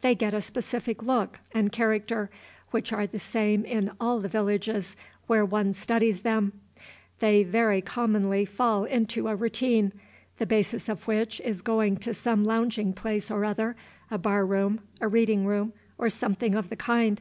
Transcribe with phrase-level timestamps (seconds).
[0.00, 2.30] They get a specific look and character,
[2.70, 4.94] which are the same in all the villages
[5.26, 6.52] where one studies them.
[7.18, 9.92] They very commonly fall into a routine,
[10.38, 13.74] the basis of which is going to some lounging place or other,
[14.08, 17.20] a bar room, a reading room, or something of the kind.